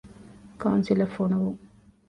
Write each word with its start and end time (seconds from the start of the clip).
ކައުންސިލަށް 0.61 1.13
ފޮނުވުން. 1.15 1.61